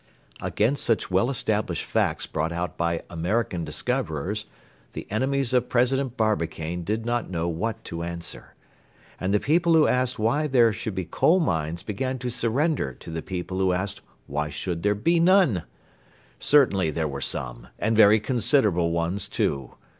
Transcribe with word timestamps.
Against 0.41 0.83
such 0.83 1.11
well 1.11 1.29
established 1.29 1.85
facts 1.85 2.25
brought 2.25 2.51
out 2.51 2.75
by 2.75 3.03
American 3.07 3.63
discoverers 3.63 4.45
the 4.93 5.05
enemies 5.11 5.53
of 5.53 5.69
President 5.69 6.17
Barbicane 6.17 6.83
did 6.83 7.05
not 7.05 7.29
know 7.29 7.47
what 7.47 7.83
to 7.83 8.01
answer. 8.01 8.55
And 9.19 9.31
the 9.31 9.39
people 9.39 9.73
who 9.75 9.85
asked 9.85 10.17
why 10.17 10.41
should 10.71 10.95
there 10.95 10.95
be 10.95 11.05
coal 11.05 11.39
mines 11.39 11.83
began 11.83 12.17
to 12.17 12.31
surrender 12.31 12.93
to 12.95 13.11
the 13.11 13.21
people 13.21 13.59
who 13.59 13.73
asked 13.73 14.01
why 14.25 14.49
should 14.49 14.81
there 14.81 14.95
be 14.95 15.19
none. 15.19 15.65
Certainly 16.39 16.89
there 16.89 17.07
were 17.07 17.21
some, 17.21 17.67
and 17.77 17.95
very 17.95 18.19
considerable 18.19 18.89
ones, 18.89 19.27
too. 19.27 19.75